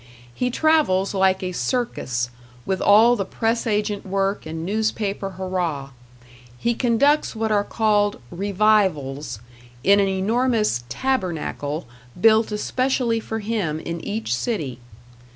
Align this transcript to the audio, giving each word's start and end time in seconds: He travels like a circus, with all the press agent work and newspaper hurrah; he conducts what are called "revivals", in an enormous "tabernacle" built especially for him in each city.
He 0.33 0.49
travels 0.49 1.13
like 1.13 1.43
a 1.43 1.51
circus, 1.51 2.31
with 2.65 2.81
all 2.81 3.15
the 3.15 3.23
press 3.23 3.67
agent 3.67 4.03
work 4.03 4.47
and 4.47 4.65
newspaper 4.65 5.29
hurrah; 5.37 5.91
he 6.57 6.73
conducts 6.73 7.35
what 7.35 7.51
are 7.51 7.63
called 7.63 8.19
"revivals", 8.31 9.41
in 9.83 9.99
an 9.99 10.07
enormous 10.07 10.85
"tabernacle" 10.89 11.85
built 12.19 12.51
especially 12.51 13.19
for 13.19 13.41
him 13.41 13.79
in 13.79 14.03
each 14.03 14.33
city. 14.33 14.79